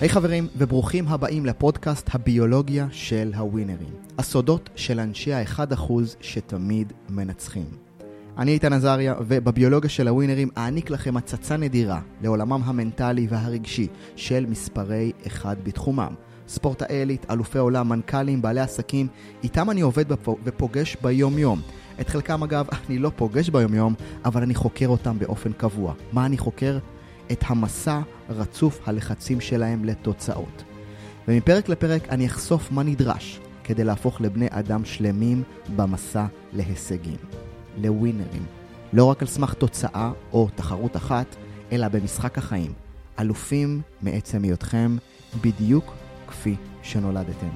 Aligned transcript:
היי 0.00 0.08
hey 0.08 0.12
חברים, 0.12 0.46
וברוכים 0.56 1.08
הבאים 1.08 1.46
לפודקאסט 1.46 2.14
הביולוגיה 2.14 2.86
של 2.90 3.32
הווינרים. 3.36 3.94
הסודות 4.18 4.70
של 4.76 5.00
אנשי 5.00 5.32
ה-1% 5.32 5.92
שתמיד 6.20 6.92
מנצחים. 7.08 7.66
אני 8.38 8.50
איתן 8.52 8.72
עזריה, 8.72 9.14
ובביולוגיה 9.20 9.90
של 9.90 10.08
הווינרים 10.08 10.48
אעניק 10.58 10.90
לכם 10.90 11.16
הצצה 11.16 11.56
נדירה 11.56 12.00
לעולמם 12.22 12.62
המנטלי 12.64 13.26
והרגשי 13.30 13.88
של 14.16 14.46
מספרי 14.48 15.12
אחד 15.26 15.56
בתחומם. 15.62 16.14
ספורטאי 16.48 16.96
עילית, 16.96 17.26
אלופי 17.30 17.58
עולם, 17.58 17.88
מנכ"לים, 17.88 18.42
בעלי 18.42 18.60
עסקים, 18.60 19.06
איתם 19.42 19.70
אני 19.70 19.80
עובד 19.80 20.04
ופוגש 20.44 20.96
ביום-יום. 21.02 21.60
את 22.00 22.08
חלקם 22.08 22.42
אגב 22.42 22.66
אני 22.88 22.98
לא 22.98 23.10
פוגש 23.16 23.48
ביום-יום, 23.48 23.94
אבל 24.24 24.42
אני 24.42 24.54
חוקר 24.54 24.88
אותם 24.88 25.18
באופן 25.18 25.52
קבוע. 25.52 25.94
מה 26.12 26.26
אני 26.26 26.38
חוקר? 26.38 26.78
את 27.32 27.44
המסע 27.46 28.00
רצוף 28.30 28.88
הלחצים 28.88 29.40
שלהם 29.40 29.84
לתוצאות. 29.84 30.64
ומפרק 31.28 31.68
לפרק 31.68 32.08
אני 32.08 32.26
אחשוף 32.26 32.72
מה 32.72 32.82
נדרש 32.82 33.40
כדי 33.64 33.84
להפוך 33.84 34.20
לבני 34.20 34.46
אדם 34.50 34.84
שלמים 34.84 35.42
במסע 35.76 36.26
להישגים, 36.52 37.16
לווינרים. 37.78 38.42
לא 38.92 39.04
רק 39.04 39.22
על 39.22 39.28
סמך 39.28 39.54
תוצאה 39.54 40.12
או 40.32 40.48
תחרות 40.54 40.96
אחת, 40.96 41.36
אלא 41.72 41.88
במשחק 41.88 42.38
החיים. 42.38 42.72
אלופים 43.18 43.80
מעצם 44.02 44.42
היותכם 44.42 44.96
בדיוק 45.40 45.94
כפי 46.28 46.56
שנולדתם. 46.82 47.48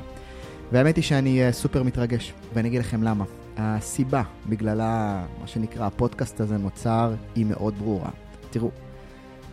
והאמת 0.73 0.97
היא 0.97 1.05
שאני 1.05 1.43
סופר 1.51 1.83
מתרגש, 1.83 2.33
ואני 2.55 2.69
אגיד 2.69 2.81
לכם 2.81 3.03
למה. 3.03 3.25
הסיבה 3.57 4.23
בגללה, 4.49 5.25
מה 5.41 5.47
שנקרא, 5.47 5.87
הפודקאסט 5.87 6.41
הזה 6.41 6.57
נוצר, 6.59 7.15
היא 7.35 7.47
מאוד 7.47 7.75
ברורה. 7.79 8.11
תראו, 8.51 8.71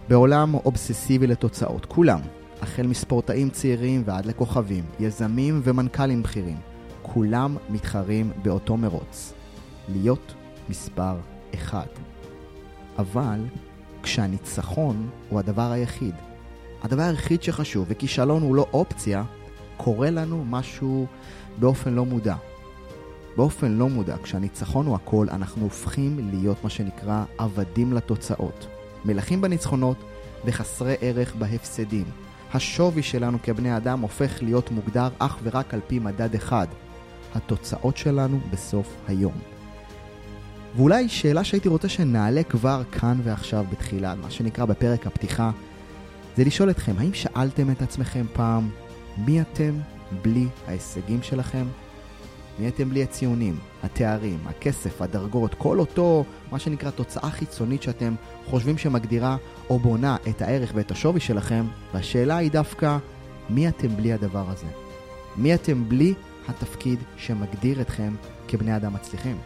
בעולם 0.07 0.53
אובססיבי 0.53 1.27
לתוצאות, 1.27 1.85
כולם, 1.85 2.19
החל 2.61 2.87
מספורטאים 2.87 3.49
צעירים 3.49 4.03
ועד 4.05 4.25
לכוכבים, 4.25 4.83
יזמים 4.99 5.61
ומנכ"לים 5.63 6.23
בכירים, 6.23 6.57
כולם 7.01 7.57
מתחרים 7.69 8.31
באותו 8.43 8.77
מרוץ, 8.77 9.33
להיות 9.89 10.33
מספר 10.69 11.15
אחד. 11.55 11.87
אבל 12.97 13.39
כשהניצחון 14.03 15.09
הוא 15.29 15.39
הדבר 15.39 15.71
היחיד, 15.71 16.15
הדבר 16.83 17.03
היחיד 17.03 17.43
שחשוב 17.43 17.85
וכישלון 17.89 18.41
הוא 18.41 18.55
לא 18.55 18.65
אופציה, 18.73 19.23
קורה 19.77 20.09
לנו 20.09 20.45
משהו 20.45 21.05
באופן 21.59 21.93
לא 21.93 22.05
מודע. 22.05 22.35
באופן 23.37 23.71
לא 23.71 23.89
מודע, 23.89 24.15
כשהניצחון 24.23 24.85
הוא 24.85 24.95
הכל, 24.95 25.27
אנחנו 25.31 25.63
הופכים 25.63 26.29
להיות 26.31 26.63
מה 26.63 26.69
שנקרא 26.69 27.23
עבדים 27.37 27.93
לתוצאות. 27.93 28.67
מלכים 29.05 29.41
בניצחונות 29.41 29.97
וחסרי 30.45 30.95
ערך 31.01 31.35
בהפסדים. 31.35 32.05
השווי 32.53 33.03
שלנו 33.03 33.37
כבני 33.43 33.77
אדם 33.77 33.99
הופך 33.99 34.43
להיות 34.43 34.71
מוגדר 34.71 35.09
אך 35.19 35.37
ורק 35.43 35.73
על 35.73 35.79
פי 35.87 35.99
מדד 35.99 36.35
אחד, 36.35 36.67
התוצאות 37.35 37.97
שלנו 37.97 38.39
בסוף 38.51 38.95
היום. 39.07 39.33
ואולי 40.75 41.09
שאלה 41.09 41.43
שהייתי 41.43 41.69
רוצה 41.69 41.89
שנעלה 41.89 42.43
כבר 42.43 42.81
כאן 42.91 43.19
ועכשיו 43.23 43.65
בתחילה, 43.71 44.15
מה 44.15 44.31
שנקרא 44.31 44.65
בפרק 44.65 45.07
הפתיחה, 45.07 45.51
זה 46.37 46.43
לשאול 46.43 46.69
אתכם, 46.69 46.93
האם 46.97 47.13
שאלתם 47.13 47.71
את 47.71 47.81
עצמכם 47.81 48.25
פעם, 48.33 48.69
מי 49.17 49.41
אתם 49.41 49.73
בלי 50.21 50.47
ההישגים 50.67 51.23
שלכם? 51.23 51.65
נהייתם 52.61 52.89
בלי 52.89 53.03
הציונים, 53.03 53.59
התארים, 53.83 54.37
הכסף, 54.45 55.01
הדרגות, 55.01 55.53
כל 55.53 55.79
אותו, 55.79 56.25
מה 56.51 56.59
שנקרא 56.59 56.89
תוצאה 56.89 57.31
חיצונית 57.31 57.83
שאתם 57.83 58.15
חושבים 58.45 58.77
שמגדירה 58.77 59.37
או 59.69 59.79
בונה 59.79 60.15
את 60.29 60.41
הערך 60.41 60.71
ואת 60.75 60.91
השווי 60.91 61.19
שלכם, 61.19 61.65
והשאלה 61.93 62.37
היא 62.37 62.51
דווקא, 62.51 62.97
מי 63.49 63.67
אתם 63.67 63.87
בלי 63.87 64.13
הדבר 64.13 64.43
הזה? 64.49 64.65
מי 65.37 65.53
אתם 65.53 65.89
בלי 65.89 66.13
התפקיד 66.47 66.99
שמגדיר 67.17 67.81
אתכם 67.81 68.13
כבני 68.47 68.75
אדם 68.75 68.93
מצליחים? 68.93 69.37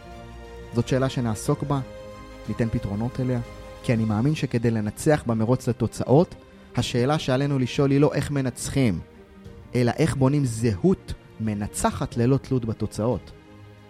זאת 0.74 0.88
שאלה 0.88 1.08
שנעסוק 1.08 1.62
בה, 1.62 1.80
ניתן 2.48 2.68
פתרונות 2.68 3.20
אליה, 3.20 3.40
כי 3.82 3.92
אני 3.92 4.04
מאמין 4.04 4.34
שכדי 4.34 4.70
לנצח 4.70 5.22
במרוץ 5.26 5.68
לתוצאות, 5.68 6.34
השאלה 6.76 7.18
שעלינו 7.18 7.58
לשאול 7.58 7.90
היא 7.90 8.00
לא 8.00 8.14
איך 8.14 8.30
מנצחים, 8.30 9.00
אלא 9.74 9.92
איך 9.98 10.16
בונים 10.16 10.44
זהות 10.44 11.14
מנצחת 11.40 12.16
ללא 12.16 12.36
תלות 12.36 12.64
בתוצאות? 12.64 13.32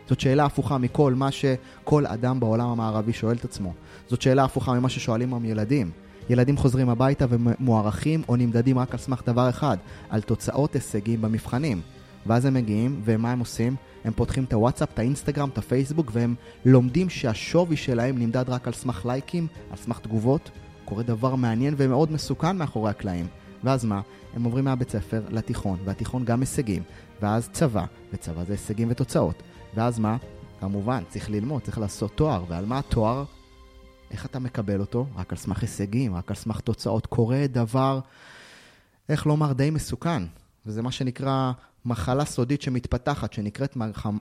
זאת 0.09 0.21
שאלה 0.21 0.45
הפוכה 0.45 0.79
מכל 0.79 1.15
מה 1.15 1.31
שכל 1.31 2.07
אדם 2.07 2.41
בעולם 2.41 2.69
המערבי 2.69 3.13
שואל 3.13 3.37
את 3.37 3.45
עצמו. 3.45 3.73
זאת 4.09 4.23
שאלה 4.23 4.45
הפוכה 4.45 4.73
ממה 4.73 4.89
ששואלים 4.89 5.35
היום 5.35 5.45
ילדים. 5.45 5.91
ילדים 6.31 6.57
חוזרים 6.57 6.89
הביתה 6.89 7.27
ומוערכים 7.29 8.23
או 8.29 8.37
נמדדים 8.37 8.79
רק 8.79 8.93
על 8.93 8.99
סמך 8.99 9.23
דבר 9.27 9.49
אחד, 9.49 9.77
על 10.11 10.21
תוצאות 10.21 10.75
הישגים 10.75 11.23
במבחנים. 11.23 11.81
ואז 12.27 12.45
הם 12.45 12.55
מגיעים, 12.55 13.01
ומה 13.05 13.33
הם 13.33 13.39
עושים? 13.39 13.77
הם 14.05 14.13
פותחים 14.13 14.45
את 14.45 14.53
הוואטסאפ, 14.53 14.89
את 14.95 14.99
האינסטגרם, 14.99 15.49
את 15.49 15.59
הפייסבוק, 15.59 16.11
והם 16.13 16.35
לומדים 16.65 17.09
שהשווי 17.11 17.77
שלהם 17.77 18.19
נמדד 18.19 18.49
רק 18.49 18.67
על 18.67 18.73
סמך 18.73 19.07
לייקים, 19.07 19.47
על 19.71 19.77
סמך 19.77 19.99
תגובות. 19.99 20.51
קורה 20.85 21.03
דבר 21.03 21.35
מעניין 21.35 21.75
ומאוד 21.77 22.13
מסוכן 22.13 22.57
מאחורי 22.57 22.91
הקלעים. 22.91 23.27
ואז 23.67 23.85
מה? 23.85 24.01
הם 24.35 24.45
עוברים 24.45 24.65
מהבית 24.65 24.91
ספר 24.91 25.23
לתיכון, 25.31 25.79
והתיכון 25.85 26.25
גם 26.25 26.41
הישגים, 26.41 26.83
ואז 27.23 27.49
צבא, 27.53 27.85
וצבא 28.13 28.45
זה 28.45 28.53
הישגים 28.53 28.89
ותוצאות. 28.91 29.43
ואז 29.75 29.99
מה? 29.99 30.17
כמובן, 30.61 31.03
צריך 31.09 31.31
ללמוד, 31.31 31.63
צריך 31.63 31.79
לעשות 31.79 32.13
תואר, 32.15 32.45
ועל 32.49 32.67
מה 32.67 32.79
התואר? 32.79 33.25
איך 34.11 34.27
אתה 34.27 34.39
מקבל 34.39 34.81
אותו? 34.81 35.07
רק 35.17 35.33
על 35.33 35.39
סמך 35.39 35.63
הישגים, 35.63 36.15
רק 36.15 36.31
על 36.31 36.37
סמך 36.37 36.61
תוצאות. 36.61 37.07
קורה 37.07 37.47
דבר, 37.47 38.01
איך 39.09 39.27
לומר, 39.27 39.53
די 39.53 39.71
מסוכן, 39.71 40.23
וזה 40.67 40.83
מה 40.83 40.93
שנקרא 40.93 41.53
מחלה 41.85 42.25
סודית 42.25 42.63
שמתפתחת, 42.63 43.33
שנקראת 43.33 43.77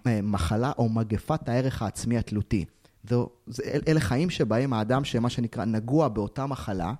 אה, 0.07 0.19
מחלה 0.23 0.71
או 0.77 0.89
מגפת 0.89 1.49
הערך 1.49 1.81
העצמי 1.81 2.17
התלותי. 2.17 2.65
זו, 3.09 3.29
זה, 3.47 3.63
אלה 3.87 3.99
חיים 3.99 4.29
שבהם 4.29 4.73
האדם 4.73 5.03
שמה 5.03 5.29
שנקרא 5.29 5.65
נגוע 5.65 6.07
באותה 6.07 6.45
מחלה, 6.45 6.93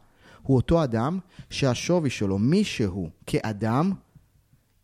הוא 0.46 0.56
אותו 0.56 0.84
אדם 0.84 1.20
שהשווי 1.50 2.10
שלו, 2.10 2.38
מי 2.38 2.64
שהוא 2.64 3.10
כאדם, 3.26 3.92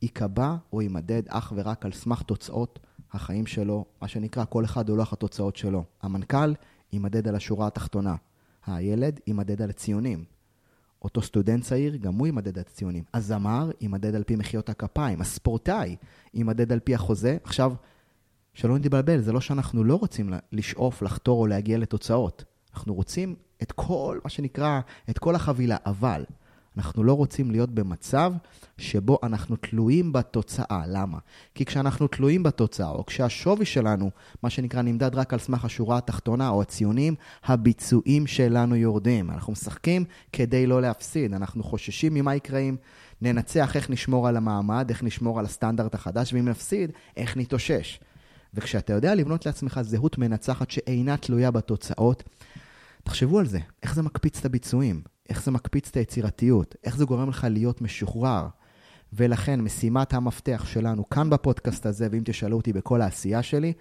ייקבע 0.01 0.55
או 0.73 0.81
יימדד 0.81 1.23
אך 1.27 1.53
ורק 1.55 1.85
על 1.85 1.91
סמך 1.91 2.21
תוצאות 2.21 2.79
החיים 3.13 3.45
שלו, 3.45 3.85
מה 4.01 4.07
שנקרא, 4.07 4.45
כל 4.45 4.65
אחד 4.65 4.89
הולך 4.89 5.13
התוצאות 5.13 5.55
שלו. 5.55 5.83
המנכ"ל 6.01 6.53
יימדד 6.93 7.27
על 7.27 7.35
השורה 7.35 7.67
התחתונה. 7.67 8.15
הילד 8.65 9.19
יימדד 9.27 9.61
על 9.61 9.69
הציונים. 9.69 10.23
אותו 11.01 11.21
סטודנט 11.21 11.63
צעיר, 11.63 11.95
גם 11.95 12.13
הוא 12.13 12.27
יימדד 12.27 12.57
על 12.57 12.63
הציונים. 12.67 13.03
הזמר 13.13 13.71
יימדד 13.81 14.15
על 14.15 14.23
פי 14.23 14.35
מחיאות 14.35 14.69
הכפיים. 14.69 15.21
הספורטאי 15.21 15.95
יימדד 16.33 16.71
על 16.71 16.79
פי 16.79 16.95
החוזה. 16.95 17.37
עכשיו, 17.43 17.73
שלא 18.53 18.77
נתבלבל, 18.77 19.21
זה 19.21 19.31
לא 19.31 19.41
שאנחנו 19.41 19.83
לא 19.83 19.95
רוצים 19.95 20.33
לשאוף, 20.51 21.01
לחתור 21.01 21.41
או 21.41 21.47
להגיע 21.47 21.77
לתוצאות. 21.77 22.43
אנחנו 22.73 22.93
רוצים 22.93 23.35
את 23.61 23.71
כל, 23.71 24.19
מה 24.23 24.29
שנקרא, 24.29 24.79
את 25.09 25.19
כל 25.19 25.35
החבילה, 25.35 25.77
אבל 25.85 26.23
אנחנו 26.77 27.03
לא 27.03 27.13
רוצים 27.13 27.51
להיות 27.51 27.69
במצב 27.69 28.33
שבו 28.77 29.19
אנחנו 29.23 29.55
תלויים 29.55 30.13
בתוצאה. 30.13 30.83
למה? 30.87 31.17
כי 31.55 31.65
כשאנחנו 31.65 32.07
תלויים 32.07 32.43
בתוצאה, 32.43 32.89
או 32.89 33.05
כשהשווי 33.05 33.65
שלנו, 33.65 34.11
מה 34.43 34.49
שנקרא, 34.49 34.81
נמדד 34.81 35.15
רק 35.15 35.33
על 35.33 35.39
סמך 35.39 35.65
השורה 35.65 35.97
התחתונה 35.97 36.49
או 36.49 36.61
הציונים, 36.61 37.15
הביצועים 37.43 38.27
שלנו 38.27 38.75
יורדים. 38.75 39.31
אנחנו 39.31 39.53
משחקים 39.53 40.05
כדי 40.33 40.65
לא 40.65 40.81
להפסיד. 40.81 41.33
אנחנו 41.33 41.63
חוששים 41.63 42.13
ממה 42.13 42.35
יקרה 42.35 42.59
אם 42.59 42.75
ננצח, 43.21 43.75
איך 43.75 43.89
נשמור 43.89 44.27
על 44.27 44.37
המעמד, 44.37 44.85
איך 44.89 45.03
נשמור 45.03 45.39
על 45.39 45.45
הסטנדרט 45.45 45.95
החדש, 45.95 46.33
ואם 46.33 46.47
נפסיד, 46.47 46.91
איך 47.17 47.37
נתאושש. 47.37 47.99
וכשאתה 48.53 48.93
יודע 48.93 49.15
לבנות 49.15 49.45
לעצמך 49.45 49.79
זהות 49.81 50.17
מנצחת 50.17 50.71
שאינה 50.71 51.17
תלויה 51.17 51.51
בתוצאות, 51.51 52.23
תחשבו 53.03 53.39
על 53.39 53.45
זה, 53.45 53.59
איך 53.83 53.95
זה 53.95 54.01
מקפיץ 54.01 54.39
את 54.39 54.45
הביצועים, 54.45 55.01
איך 55.29 55.43
זה 55.43 55.51
מקפיץ 55.51 55.87
את 55.89 55.97
היצירתיות, 55.97 56.75
איך 56.83 56.97
זה 56.97 57.05
גורם 57.05 57.29
לך 57.29 57.47
להיות 57.49 57.81
משוחרר. 57.81 58.47
ולכן 59.13 59.61
משימת 59.61 60.13
המפתח 60.13 60.65
שלנו 60.67 61.09
כאן 61.09 61.29
בפודקאסט 61.29 61.85
הזה, 61.85 62.07
ואם 62.11 62.21
תשאלו 62.25 62.57
אותי 62.57 62.73
בכל 62.73 63.01
העשייה 63.01 63.43
שלי, 63.43 63.73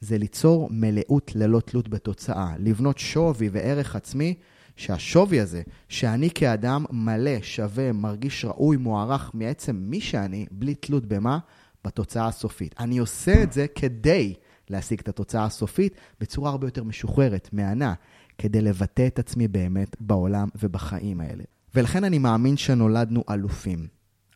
זה 0.00 0.18
ליצור 0.18 0.68
מלאות 0.70 1.32
ללא 1.34 1.60
תלות 1.60 1.88
בתוצאה, 1.88 2.54
לבנות 2.58 2.98
שווי 2.98 3.48
וערך 3.52 3.96
עצמי, 3.96 4.34
שהשווי 4.76 5.40
הזה, 5.40 5.62
שאני 5.88 6.30
כאדם 6.34 6.84
מלא, 6.90 7.42
שווה, 7.42 7.92
מרגיש 7.92 8.44
ראוי, 8.44 8.76
מוערך 8.76 9.30
מעצם 9.34 9.76
מי 9.76 10.00
שאני, 10.00 10.46
בלי 10.50 10.74
תלות 10.74 11.06
במה, 11.06 11.38
בתוצאה 11.84 12.26
הסופית. 12.26 12.74
אני 12.78 12.98
עושה 12.98 13.42
את 13.42 13.52
זה 13.52 13.66
כדי 13.74 14.34
להשיג 14.70 15.00
את 15.00 15.08
התוצאה 15.08 15.44
הסופית 15.44 15.94
בצורה 16.20 16.50
הרבה 16.50 16.66
יותר 16.66 16.84
משוחררת, 16.84 17.48
מהנה, 17.52 17.94
כדי 18.38 18.60
לבטא 18.60 19.06
את 19.06 19.18
עצמי 19.18 19.48
באמת 19.48 19.96
בעולם 20.00 20.48
ובחיים 20.62 21.20
האלה. 21.20 21.44
ולכן 21.74 22.04
אני 22.04 22.18
מאמין 22.18 22.56
שנולדנו 22.56 23.24
אלופים. 23.30 23.86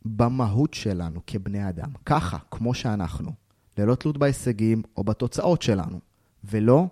במהות 0.04 0.74
שלנו 0.74 1.20
כבני 1.26 1.68
אדם, 1.68 1.90
ככה, 2.06 2.38
כמו 2.50 2.74
שאנחנו, 2.74 3.32
ללא 3.78 3.94
תלות 3.94 4.18
בהישגים 4.18 4.82
או 4.96 5.04
בתוצאות 5.04 5.62
שלנו. 5.62 6.00
ולא, 6.44 6.86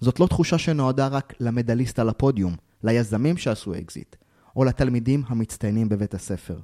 זאת 0.00 0.20
לא 0.20 0.26
תחושה 0.26 0.58
שנועדה 0.58 1.06
רק 1.06 1.34
למדליסט 1.40 1.98
על 1.98 2.08
הפודיום, 2.08 2.54
ליזמים 2.82 3.36
שעשו 3.36 3.74
אקזיט, 3.74 4.16
או 4.56 4.64
לתלמידים 4.64 5.22
המצטיינים 5.26 5.88
בבית 5.88 6.14
הספר. 6.14 6.60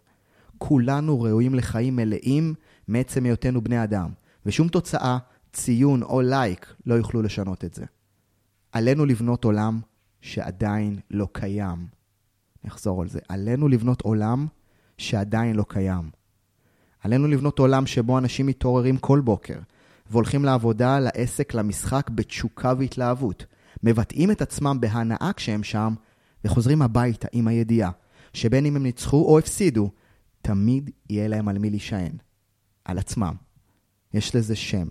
כולנו 0.59 1.21
ראויים 1.21 1.55
לחיים 1.55 1.97
מלאים 1.97 2.55
מעצם 2.89 3.25
היותנו 3.25 3.61
בני 3.61 3.85
אדם, 3.85 4.11
ושום 4.47 4.69
תוצאה, 4.69 5.19
ציון 5.53 6.03
או 6.03 6.21
לייק 6.21 6.75
לא 6.87 6.95
יוכלו 6.95 7.23
לשנות 7.23 7.65
את 7.65 7.75
זה. 7.75 7.85
עלינו 8.73 9.07
לבנות 9.07 9.45
עולם 9.45 9.81
שעדיין 10.21 10.99
לא 11.11 11.29
קיים. 11.33 11.87
אני 12.63 12.71
אחזור 12.71 13.03
על 13.03 13.09
זה. 13.09 13.19
עלינו 13.29 13.69
לבנות 13.69 14.01
עולם 14.01 14.47
שעדיין 14.99 15.57
לא 15.57 15.65
קיים. 15.69 16.11
עלינו 17.01 17.29
לבנות 17.29 17.59
עולם 17.59 17.87
שבו 17.87 18.19
אנשים 18.19 18.47
מתעוררים 18.47 18.97
כל 18.97 19.21
בוקר 19.21 19.59
והולכים 20.11 20.45
לעבודה, 20.45 20.99
לעסק, 21.01 21.55
למשחק 21.55 22.11
בתשוקה 22.11 22.73
והתלהבות, 22.79 23.47
מבטאים 23.83 24.31
את 24.31 24.43
עצמם 24.43 24.77
בהנאה 24.81 25.31
כשהם 25.37 25.63
שם, 25.63 25.95
וחוזרים 26.45 26.83
הביתה 26.83 27.29
עם 27.33 27.49
הידיעה 27.49 27.91
שבין 28.33 28.67
אם 28.67 28.77
הם 28.77 28.83
ניצחו 28.83 29.25
או 29.25 29.39
הפסידו, 29.39 29.91
תמיד 30.43 30.91
יהיה 31.11 31.29
להם 31.29 31.49
על 31.49 31.59
מי 31.59 31.71
להישען. 31.71 32.13
על 32.85 32.99
עצמם. 32.99 33.35
יש 34.15 34.37
לזה 34.37 34.57
שם. 34.57 34.89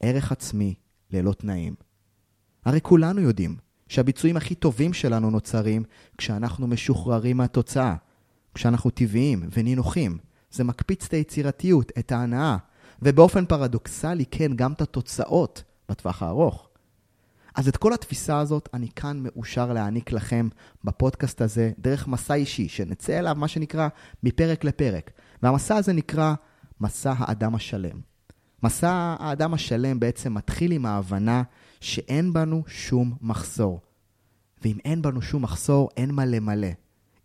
ערך 0.00 0.32
עצמי 0.32 0.74
ללא 1.10 1.32
תנאים. 1.32 1.74
הרי 2.68 2.80
כולנו 2.80 3.20
יודעים 3.20 3.56
שהביצועים 3.88 4.36
הכי 4.36 4.54
טובים 4.54 4.92
שלנו 4.92 5.30
נוצרים 5.30 5.84
כשאנחנו 6.18 6.66
משוחררים 6.66 7.36
מהתוצאה, 7.36 7.94
כשאנחנו 8.54 8.90
טבעיים 8.90 9.48
ונינוחים. 9.56 10.18
זה 10.50 10.64
מקפיץ 10.64 11.04
את 11.04 11.14
היצירתיות, 11.14 11.92
את 11.98 12.12
ההנאה, 12.12 12.56
ובאופן 13.02 13.46
פרדוקסלי, 13.46 14.24
כן, 14.30 14.56
גם 14.56 14.72
את 14.72 14.80
התוצאות 14.80 15.62
בטווח 15.88 16.22
הארוך. 16.22 16.68
אז 17.54 17.68
את 17.68 17.76
כל 17.76 17.92
התפיסה 17.92 18.38
הזאת 18.38 18.68
אני 18.74 18.88
כאן 18.96 19.20
מאושר 19.22 19.72
להעניק 19.72 20.12
לכם 20.12 20.48
בפודקאסט 20.84 21.40
הזה, 21.40 21.70
דרך 21.78 22.08
מסע 22.08 22.34
אישי, 22.34 22.68
שנצא 22.68 23.18
אליו, 23.18 23.36
מה 23.38 23.48
שנקרא, 23.48 23.88
מפרק 24.22 24.64
לפרק. 24.64 25.10
והמסע 25.42 25.76
הזה 25.76 25.92
נקרא 25.92 26.34
מסע 26.80 27.14
האדם 27.18 27.54
השלם. 27.54 28.00
מסע 28.62 29.16
האדם 29.18 29.54
השלם 29.54 30.00
בעצם 30.00 30.34
מתחיל 30.34 30.72
עם 30.72 30.86
ההבנה 30.86 31.42
שאין 31.80 32.32
בנו 32.32 32.62
שום 32.66 33.14
מחסור. 33.20 33.80
ואם 34.62 34.78
אין 34.84 35.02
בנו 35.02 35.22
שום 35.22 35.42
מחסור, 35.42 35.88
אין 35.96 36.10
מה 36.10 36.24
למלא. 36.24 36.68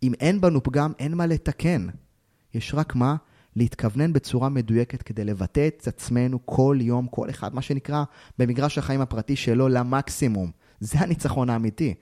אם 0.03 0.13
אין 0.19 0.41
בנו 0.41 0.63
פגם, 0.63 0.91
אין 0.99 1.13
מה 1.13 1.25
לתקן. 1.25 1.87
יש 2.53 2.73
רק 2.73 2.95
מה? 2.95 3.15
להתכוונן 3.55 4.13
בצורה 4.13 4.49
מדויקת 4.49 5.01
כדי 5.01 5.23
לבטא 5.23 5.67
את 5.67 5.87
עצמנו 5.87 6.45
כל 6.45 6.77
יום, 6.81 7.07
כל 7.07 7.29
אחד, 7.29 7.55
מה 7.55 7.61
שנקרא 7.61 8.03
במגרש 8.39 8.77
החיים 8.77 9.01
הפרטי 9.01 9.35
שלו 9.35 9.69
למקסימום. 9.69 10.51
זה 10.79 10.99
הניצחון 10.99 11.49
האמיתי. 11.49 11.93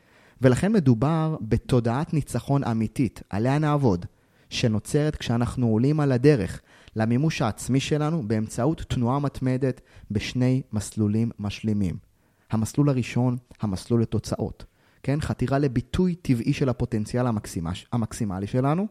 ולכן 0.42 0.72
מדובר 0.74 1.38
בתודעת 1.42 2.14
ניצחון 2.14 2.64
אמיתית, 2.64 3.22
עליה 3.30 3.60
נעבוד, 3.60 4.06
שנוצרת 4.50 5.16
כשאנחנו 5.16 5.68
עולים 5.68 6.00
על 6.00 6.12
הדרך 6.12 6.62
למימוש 6.96 7.42
העצמי 7.42 7.80
שלנו 7.80 8.28
באמצעות 8.28 8.82
תנועה 8.82 9.20
מתמדת 9.20 9.82
בשני 10.12 10.62
מסלולים 10.74 11.32
משלימים. 11.40 12.11
המסלול 12.52 12.90
הראשון, 12.90 13.38
המסלול 13.62 14.02
לתוצאות. 14.02 14.66
כן? 15.04 15.22
חתירה 15.22 15.60
לביטוי 15.60 16.16
טבעי 16.16 16.54
של 16.54 16.70
הפוטנציאל 16.70 17.28
המקסימה, 17.28 17.72
המקסימלי 17.92 18.48
שלנו. 18.48 18.88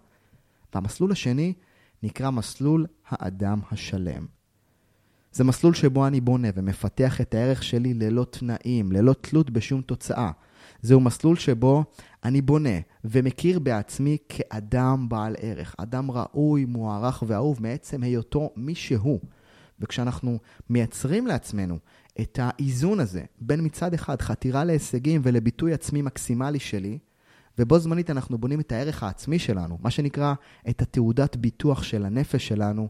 והמסלול 0.74 1.12
השני 1.12 1.52
נקרא 2.02 2.30
מסלול 2.30 2.86
האדם 3.08 3.60
השלם. 3.70 4.26
זה 5.32 5.44
מסלול 5.44 5.74
שבו 5.74 6.06
אני 6.06 6.20
בונה 6.20 6.48
ומפתח 6.54 7.20
את 7.20 7.34
הערך 7.34 7.62
שלי 7.62 7.94
ללא 7.94 8.26
תנאים, 8.30 8.92
ללא 8.92 9.12
תלות 9.20 9.50
בשום 9.50 9.82
תוצאה. 9.82 10.30
זהו 10.82 11.00
מסלול 11.00 11.36
שבו 11.36 11.84
אני 12.24 12.40
בונה 12.40 12.78
ומכיר 13.04 13.58
בעצמי 13.58 14.16
כאדם 14.28 15.08
בעל 15.08 15.36
ערך, 15.38 15.74
אדם 15.78 16.10
ראוי, 16.10 16.64
מוערך 16.64 17.22
ואהוב 17.26 17.62
מעצם 17.62 18.02
היותו 18.02 18.50
מי 18.56 18.74
שהוא. 18.74 19.20
וכשאנחנו 19.80 20.38
מייצרים 20.70 21.26
לעצמנו 21.26 21.78
את 22.20 22.38
האיזון 22.42 23.00
הזה 23.00 23.24
בין 23.40 23.64
מצד 23.64 23.94
אחד 23.94 24.22
חתירה 24.22 24.64
להישגים 24.64 25.20
ולביטוי 25.24 25.72
עצמי 25.72 26.02
מקסימלי 26.02 26.58
שלי, 26.58 26.98
ובו 27.58 27.78
זמנית 27.78 28.10
אנחנו 28.10 28.38
בונים 28.38 28.60
את 28.60 28.72
הערך 28.72 29.02
העצמי 29.02 29.38
שלנו, 29.38 29.78
מה 29.80 29.90
שנקרא 29.90 30.34
את 30.68 30.82
התעודת 30.82 31.36
ביטוח 31.36 31.82
של 31.82 32.04
הנפש 32.04 32.48
שלנו, 32.48 32.88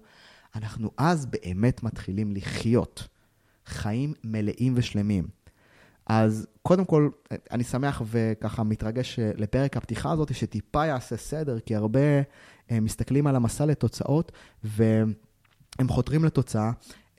אנחנו 0.54 0.90
אז 0.96 1.26
באמת 1.26 1.82
מתחילים 1.82 2.32
לחיות 2.32 3.08
חיים 3.66 4.14
מלאים 4.24 4.72
ושלמים. 4.76 5.28
אז 6.06 6.46
קודם 6.62 6.84
כל, 6.84 7.08
אני 7.50 7.64
שמח 7.64 8.02
וככה 8.06 8.62
מתרגש 8.62 9.18
לפרק 9.36 9.76
הפתיחה 9.76 10.12
הזאת, 10.12 10.34
שטיפה 10.34 10.86
יעשה 10.86 11.16
סדר, 11.16 11.60
כי 11.60 11.76
הרבה 11.76 12.00
אה, 12.70 12.80
מסתכלים 12.80 13.26
על 13.26 13.36
המסע 13.36 13.66
לתוצאות, 13.66 14.32
והם 14.64 15.88
חותרים 15.88 16.24
לתוצאה, 16.24 16.66
אה, 16.66 16.72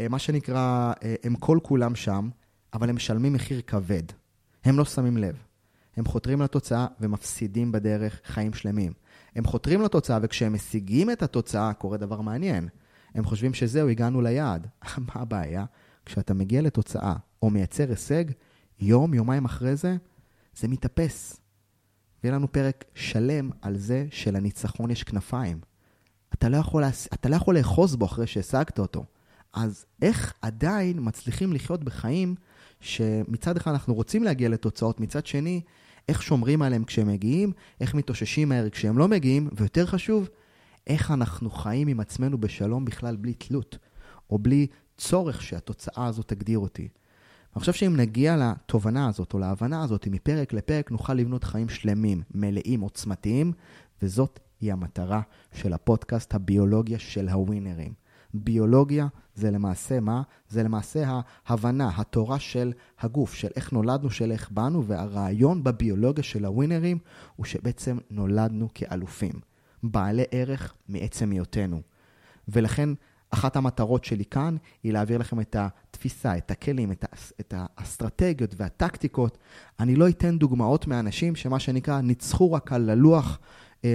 מה 0.09 0.19
שנקרא, 0.19 0.93
אה, 1.03 1.15
הם 1.23 1.35
כל 1.35 1.59
כולם 1.63 1.95
שם, 1.95 2.29
אבל 2.73 2.89
הם 2.89 2.95
משלמים 2.95 3.33
מחיר 3.33 3.61
כבד. 3.67 4.03
הם 4.63 4.77
לא 4.77 4.85
שמים 4.85 5.17
לב. 5.17 5.35
הם 5.97 6.05
חותרים 6.05 6.41
לתוצאה 6.41 6.87
ומפסידים 6.99 7.71
בדרך 7.71 8.21
חיים 8.25 8.53
שלמים. 8.53 8.93
הם 9.35 9.45
חותרים 9.45 9.81
לתוצאה, 9.81 10.19
וכשהם 10.21 10.53
משיגים 10.53 11.11
את 11.11 11.23
התוצאה, 11.23 11.73
קורה 11.73 11.97
דבר 11.97 12.21
מעניין. 12.21 12.67
הם 13.15 13.25
חושבים 13.25 13.53
שזהו, 13.53 13.89
הגענו 13.89 14.21
ליעד. 14.21 14.67
מה 15.07 15.13
הבעיה? 15.21 15.65
כשאתה 16.05 16.33
מגיע 16.33 16.61
לתוצאה 16.61 17.15
או 17.41 17.49
מייצר 17.49 17.89
הישג, 17.89 18.25
יום, 18.79 19.13
יומיים 19.13 19.45
אחרי 19.45 19.75
זה, 19.75 19.95
זה 20.55 20.67
מתאפס. 20.67 21.39
ויהיה 22.23 22.35
לנו 22.35 22.51
פרק 22.51 22.85
שלם 22.95 23.49
על 23.61 23.77
זה 23.77 24.05
שלניצחון 24.11 24.91
יש 24.91 25.03
כנפיים. 25.03 25.59
אתה 26.33 26.49
לא, 26.49 26.57
יכול. 26.57 26.83
אתה 27.13 27.29
לא 27.29 27.35
בו 27.95 28.05
אחרי 28.05 28.27
שהשגת 28.27 28.79
אותו. 28.79 29.05
אז 29.53 29.85
איך 30.01 30.33
עדיין 30.41 30.97
מצליחים 31.01 31.53
לחיות 31.53 31.83
בחיים 31.83 32.35
שמצד 32.79 33.57
אחד 33.57 33.71
אנחנו 33.71 33.93
רוצים 33.93 34.23
להגיע 34.23 34.49
לתוצאות, 34.49 34.99
מצד 34.99 35.25
שני, 35.25 35.61
איך 36.09 36.23
שומרים 36.23 36.61
עליהם 36.61 36.83
כשהם 36.83 37.07
מגיעים, 37.07 37.51
איך 37.81 37.93
מתאוששים 37.93 38.49
מהר 38.49 38.69
כשהם 38.69 38.97
לא 38.97 39.07
מגיעים, 39.07 39.49
ויותר 39.53 39.85
חשוב, 39.85 40.29
איך 40.87 41.11
אנחנו 41.11 41.49
חיים 41.49 41.87
עם 41.87 41.99
עצמנו 41.99 42.37
בשלום 42.37 42.85
בכלל 42.85 43.15
בלי 43.15 43.33
תלות, 43.33 43.77
או 44.29 44.39
בלי 44.39 44.67
צורך 44.97 45.41
שהתוצאה 45.41 46.05
הזאת 46.05 46.27
תגדיר 46.27 46.59
אותי. 46.59 46.87
אני 47.55 47.59
חושב 47.59 47.73
שאם 47.73 47.95
נגיע 47.95 48.37
לתובנה 48.37 49.07
הזאת, 49.07 49.33
או 49.33 49.39
להבנה 49.39 49.83
הזאת, 49.83 50.07
מפרק 50.11 50.53
לפרק 50.53 50.91
נוכל 50.91 51.13
לבנות 51.13 51.43
חיים 51.43 51.69
שלמים, 51.69 52.21
מלאים, 52.35 52.81
עוצמתיים, 52.81 53.53
וזאת 54.01 54.39
היא 54.61 54.73
המטרה 54.73 55.21
של 55.53 55.73
הפודקאסט 55.73 56.33
הביולוגיה 56.33 56.99
של 56.99 57.29
הווינרים. 57.29 57.93
ביולוגיה 58.33 59.07
זה 59.35 59.51
למעשה 59.51 59.99
מה? 59.99 60.21
זה 60.49 60.63
למעשה 60.63 61.19
ההבנה, 61.47 61.91
התורה 61.95 62.39
של 62.39 62.73
הגוף, 62.99 63.33
של 63.33 63.47
איך 63.55 63.71
נולדנו, 63.71 64.09
של 64.09 64.31
איך 64.31 64.51
באנו, 64.51 64.85
והרעיון 64.85 65.63
בביולוגיה 65.63 66.23
של 66.23 66.45
הווינרים 66.45 66.97
הוא 67.35 67.45
שבעצם 67.45 67.97
נולדנו 68.09 68.67
כאלופים, 68.73 69.33
בעלי 69.83 70.23
ערך 70.31 70.73
מעצם 70.89 71.31
היותנו. 71.31 71.81
ולכן 72.47 72.89
אחת 73.31 73.55
המטרות 73.55 74.05
שלי 74.05 74.25
כאן 74.25 74.55
היא 74.83 74.93
להעביר 74.93 75.17
לכם 75.17 75.39
את 75.39 75.55
התפיסה, 75.59 76.37
את 76.37 76.51
הכלים, 76.51 76.91
את, 76.91 77.05
הס, 77.11 77.33
את 77.39 77.53
האסטרטגיות 77.57 78.53
והטקטיקות. 78.57 79.37
אני 79.79 79.95
לא 79.95 80.09
אתן 80.09 80.37
דוגמאות 80.37 80.87
מאנשים 80.87 81.35
שמה 81.35 81.59
שנקרא 81.59 82.01
ניצחו 82.01 82.51
רק 82.51 82.71
על 82.71 82.89
הלוח 82.89 83.39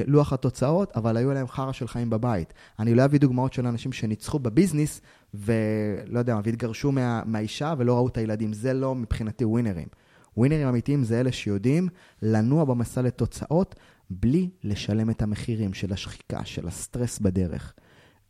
לוח 0.07 0.33
התוצאות, 0.33 0.93
אבל 0.97 1.16
היו 1.16 1.33
להם 1.33 1.49
חרא 1.49 1.73
של 1.73 1.88
חיים 1.88 2.11
בבית. 2.11 2.55
אני 2.78 2.95
לא 2.95 3.05
אביא 3.05 3.21
דוגמאות 3.21 3.52
של 3.52 3.66
אנשים 3.66 3.93
שניצחו 3.93 4.38
בביזנס, 4.38 5.00
ולא 5.35 6.19
יודע, 6.19 6.40
והתגרשו 6.45 6.93
מה, 6.93 7.23
מהאישה 7.26 7.75
ולא 7.78 7.95
ראו 7.97 8.09
את 8.09 8.16
הילדים. 8.16 8.52
זה 8.52 8.73
לא 8.73 8.95
מבחינתי 8.95 9.45
ווינרים. 9.45 9.88
ווינרים 10.37 10.69
אמיתיים 10.69 11.05
זה 11.05 11.21
אלה 11.21 11.33
שיודעים 11.33 11.88
לנוע 12.23 12.64
במסע 12.64 13.02
לתוצאות 13.02 13.75
בלי 14.11 14.50
לשלם 14.64 15.11
את 15.11 15.23
המחירים 15.23 15.75
של 15.75 15.93
השחיקה, 15.93 16.45
של 16.45 16.69
הסטרס 16.69 17.19
בדרך. 17.19 17.75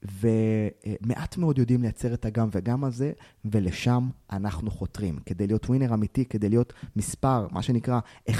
ומעט 0.03 1.37
מאוד 1.37 1.59
יודעים 1.59 1.83
לייצר 1.83 2.15
את 2.15 2.25
הגם 2.25 2.49
וגם 2.53 2.85
הזה, 2.85 3.13
ולשם 3.45 4.09
אנחנו 4.33 4.71
חותרים. 4.71 5.19
כדי 5.27 5.47
להיות 5.47 5.67
ווינר 5.67 5.95
אמיתי, 5.95 6.25
כדי 6.25 6.49
להיות 6.49 6.73
מספר, 6.97 7.47
מה 7.51 7.63
שנקרא 7.63 8.01
1%, 8.31 8.35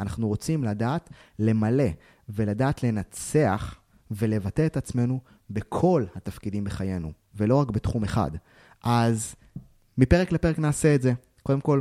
אנחנו 0.00 0.28
רוצים 0.28 0.64
לדעת 0.64 1.10
למלא 1.38 1.84
ולדעת 2.34 2.82
לנצח 2.82 3.80
ולבטא 4.10 4.66
את 4.66 4.76
עצמנו 4.76 5.20
בכל 5.50 6.04
התפקידים 6.14 6.64
בחיינו, 6.64 7.12
ולא 7.34 7.56
רק 7.56 7.70
בתחום 7.70 8.04
אחד. 8.04 8.30
אז 8.84 9.34
מפרק 9.98 10.32
לפרק 10.32 10.58
נעשה 10.58 10.94
את 10.94 11.02
זה. 11.02 11.12
קודם 11.42 11.60
כל, 11.60 11.80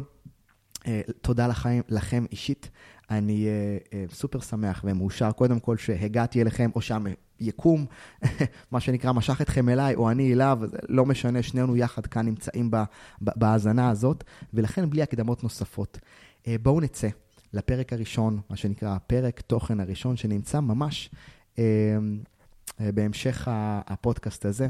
אה, 0.87 1.01
תודה 1.21 1.47
לכם, 1.47 1.81
לכם 1.89 2.25
אישית. 2.31 2.69
אני 3.09 3.47
uh, 3.47 4.11
uh, 4.11 4.15
סופר 4.15 4.39
שמח 4.39 4.81
ומאושר, 4.83 5.31
קודם 5.31 5.59
כל 5.59 5.77
שהגעתי 5.77 6.41
אליכם, 6.41 6.69
או 6.75 6.81
שהיקום, 6.81 7.85
מה 8.71 8.79
שנקרא, 8.79 9.11
משך 9.11 9.41
אתכם 9.41 9.69
אליי, 9.69 9.95
או 9.95 10.11
אני 10.11 10.33
אליו, 10.33 10.59
לא 10.89 11.05
משנה, 11.05 11.43
שנינו 11.43 11.77
יחד 11.77 12.05
כאן 12.05 12.25
נמצאים 12.25 12.71
בהאזנה 13.21 13.89
הזאת, 13.89 14.23
ולכן 14.53 14.89
בלי 14.89 15.01
הקדמות 15.01 15.43
נוספות. 15.43 15.99
Uh, 16.43 16.45
בואו 16.61 16.79
נצא 16.79 17.07
לפרק 17.53 17.93
הראשון, 17.93 18.39
מה 18.49 18.55
שנקרא 18.55 18.95
הפרק 18.95 19.41
תוכן 19.41 19.79
הראשון, 19.79 20.17
שנמצא 20.17 20.59
ממש 20.59 21.09
uh, 21.55 21.59
בהמשך 22.79 23.47
הפודקאסט 23.87 24.45
הזה, 24.45 24.67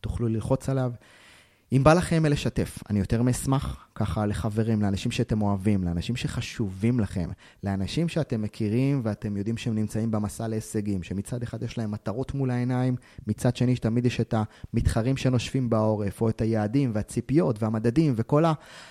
תוכלו 0.00 0.28
ללחוץ 0.28 0.68
עליו. 0.68 0.92
אם 1.72 1.84
בא 1.84 1.94
לכם 1.94 2.26
לשתף, 2.26 2.78
אני 2.90 2.98
יותר 2.98 3.22
מאשמח 3.22 3.86
ככה 3.94 4.26
לחברים, 4.26 4.82
לאנשים 4.82 5.12
שאתם 5.12 5.42
אוהבים, 5.42 5.84
לאנשים 5.84 6.16
שחשובים 6.16 7.00
לכם, 7.00 7.30
לאנשים 7.64 8.08
שאתם 8.08 8.42
מכירים 8.42 9.00
ואתם 9.04 9.36
יודעים 9.36 9.56
שהם 9.56 9.74
נמצאים 9.74 10.10
במסע 10.10 10.48
להישגים, 10.48 11.02
שמצד 11.02 11.42
אחד 11.42 11.62
יש 11.62 11.78
להם 11.78 11.90
מטרות 11.90 12.34
מול 12.34 12.50
העיניים, 12.50 12.96
מצד 13.26 13.56
שני 13.56 13.76
שתמיד 13.76 14.06
יש 14.06 14.20
את 14.20 14.34
המתחרים 14.74 15.16
שנושפים 15.16 15.70
בעורף, 15.70 16.20
או 16.20 16.28
את 16.28 16.40
היעדים 16.40 16.90
והציפיות 16.94 17.62
והמדדים 17.62 18.12
וכל 18.16 18.44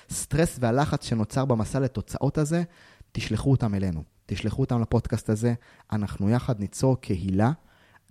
הסטרס 0.09 0.57
והלחץ 0.61 1.05
שנוצר 1.05 1.45
במסע 1.45 1.79
לתוצאות 1.79 2.37
הזה, 2.37 2.63
תשלחו 3.11 3.51
אותם 3.51 3.75
אלינו. 3.75 4.03
תשלחו 4.25 4.61
אותם 4.61 4.81
לפודקאסט 4.81 5.29
הזה, 5.29 5.53
אנחנו 5.91 6.29
יחד 6.29 6.59
ניצור 6.59 7.01
קהילה 7.01 7.51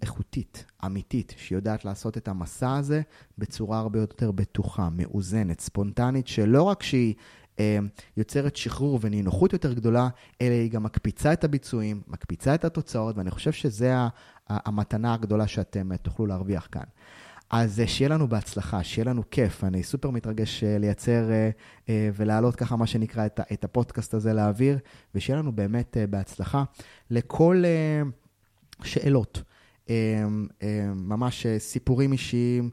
איכותית, 0.03 0.65
אמיתית, 0.87 1.35
שיודעת 1.37 1.85
לעשות 1.85 2.17
את 2.17 2.29
המסע 2.29 2.77
הזה 2.77 3.03
בצורה 3.39 3.79
הרבה 3.79 3.99
יותר 3.99 4.31
בטוחה, 4.31 4.89
מאוזנת, 4.93 5.61
ספונטנית, 5.61 6.27
שלא 6.27 6.63
רק 6.63 6.83
שהיא 6.83 7.15
אה, 7.59 7.79
יוצרת 8.17 8.57
שחרור 8.57 8.99
ונינוחות 9.03 9.53
יותר 9.53 9.73
גדולה, 9.73 10.09
אלא 10.41 10.53
היא 10.53 10.71
גם 10.71 10.83
מקפיצה 10.83 11.33
את 11.33 11.45
הביצועים, 11.45 12.03
מקפיצה 12.09 12.55
את 12.55 12.65
התוצאות, 12.65 13.17
ואני 13.17 13.31
חושב 13.31 13.53
שזו 13.53 13.87
המתנה 14.49 15.15
הגדולה 15.15 15.47
שאתם 15.47 15.93
אה, 15.93 15.97
תוכלו 15.97 16.27
להרוויח 16.27 16.69
כאן. 16.73 16.85
אז 17.51 17.81
אה, 17.81 17.87
שיהיה 17.87 18.09
לנו 18.09 18.29
בהצלחה, 18.29 18.85
שיהיה 18.85 19.05
לנו 19.05 19.23
כיף. 19.31 19.65
אני 19.65 19.83
סופר 19.83 20.11
מתרגש 20.11 20.65
אה, 20.65 20.79
לייצר 20.79 21.29
ולהעלות 21.89 22.57
ככה, 22.57 22.77
מה 22.77 22.87
שנקרא, 22.87 23.27
את 23.27 23.65
הפודקאסט 23.65 24.15
הזה 24.15 24.33
לאוויר, 24.33 24.79
ושיהיה 25.15 25.39
לנו 25.39 25.53
באמת 25.53 25.97
בהצלחה. 26.11 26.65
לכל 27.11 27.63
שאלות, 28.83 29.43
ממש 30.95 31.47
אה, 31.47 31.59
סיפורים 31.59 32.13
אישיים, 32.13 32.71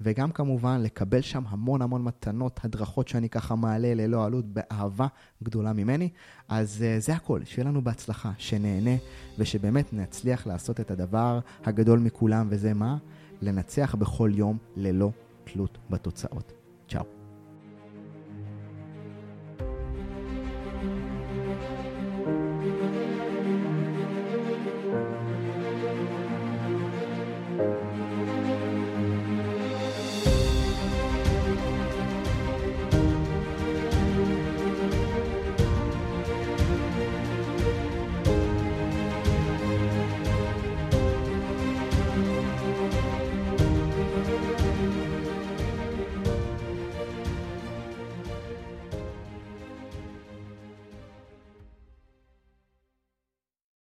וגם 0.01 0.31
כמובן 0.31 0.81
לקבל 0.81 1.21
שם 1.21 1.43
המון 1.47 1.81
המון 1.81 2.03
מתנות, 2.03 2.59
הדרכות 2.63 3.07
שאני 3.07 3.29
ככה 3.29 3.55
מעלה 3.55 3.93
ללא 3.93 4.25
עלות, 4.25 4.45
באהבה 4.45 5.07
גדולה 5.43 5.73
ממני. 5.73 6.09
אז 6.47 6.83
uh, 6.83 7.01
זה 7.01 7.15
הכל, 7.15 7.41
שיהיה 7.45 7.67
לנו 7.67 7.81
בהצלחה, 7.81 8.31
שנהנה, 8.37 8.95
ושבאמת 9.37 9.93
נצליח 9.93 10.47
לעשות 10.47 10.79
את 10.79 10.91
הדבר 10.91 11.39
הגדול 11.63 11.99
מכולם, 11.99 12.47
וזה 12.49 12.73
מה? 12.73 12.97
לנצח 13.41 13.95
בכל 13.95 14.31
יום 14.33 14.57
ללא 14.75 15.11
תלות 15.43 15.77
בתוצאות. 15.89 16.53
צ'או. 16.87 17.16